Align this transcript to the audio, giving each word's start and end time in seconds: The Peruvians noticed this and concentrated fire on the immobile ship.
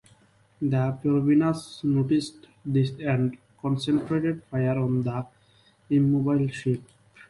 The 0.59 0.93
Peruvians 0.99 1.81
noticed 1.83 2.47
this 2.65 2.89
and 3.05 3.37
concentrated 3.61 4.41
fire 4.45 4.79
on 4.79 5.03
the 5.03 5.27
immobile 5.91 6.47
ship. 6.47 6.81